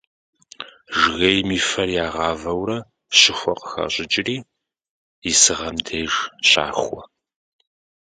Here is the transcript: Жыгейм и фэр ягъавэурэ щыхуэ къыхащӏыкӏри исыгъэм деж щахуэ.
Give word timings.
Жыгейм 0.97 1.47
и 1.57 1.59
фэр 1.69 1.89
ягъавэурэ 2.05 2.77
щыхуэ 3.17 3.53
къыхащӏыкӏри 3.59 4.35
исыгъэм 5.29 5.75
деж 5.87 6.13
щахуэ. 6.49 7.01